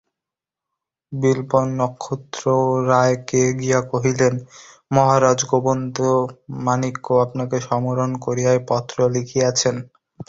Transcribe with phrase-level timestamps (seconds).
[1.11, 4.33] বিল্বন নক্ষত্ররায়কে গিয়া কহিলেন,
[4.91, 9.75] মহারাজ গোবিন্দমাণিক্য আপনাকে সমরণ করিয়া এই পত্র লিখিয়াছেন।